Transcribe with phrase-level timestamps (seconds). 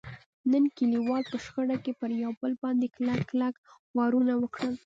[0.51, 1.91] نن کلیوالو په شخړه کې
[2.23, 3.55] یو پر بل باندې کلک کلک
[3.97, 4.75] وارونه وکړل.